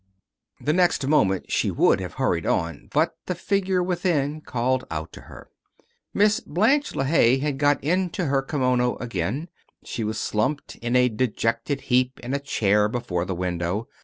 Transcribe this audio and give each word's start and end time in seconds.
The 0.59 0.73
next 0.73 1.05
moment 1.05 1.51
she 1.51 1.69
would 1.69 1.99
have 1.99 2.15
hurried 2.15 2.47
on, 2.47 2.89
but 2.91 3.15
the 3.27 3.35
figure 3.35 3.83
within 3.83 4.41
called 4.41 4.83
out 4.89 5.13
to 5.13 5.21
her. 5.21 5.51
Miss 6.11 6.39
Blanche 6.39 6.93
LeHaye 6.95 7.39
had 7.39 7.59
got 7.59 7.83
into 7.83 8.25
her 8.25 8.41
kimono 8.41 8.95
again. 8.95 9.47
She 9.83 10.03
was 10.03 10.19
slumped 10.19 10.75
in 10.77 10.95
a 10.95 11.07
dejected 11.07 11.81
heap 11.81 12.19
in 12.21 12.33
a 12.33 12.39
chair 12.39 12.89
before 12.89 13.25
the 13.25 13.35
window. 13.35 13.87